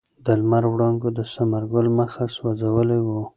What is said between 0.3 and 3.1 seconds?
لمر وړانګو د ثمر ګل مخ سوځولی و.